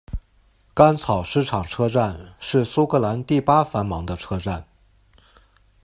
[0.73, 4.65] 干草市场车站是苏格兰第八繁忙的车站。